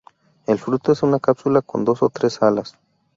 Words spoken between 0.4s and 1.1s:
El Fruto es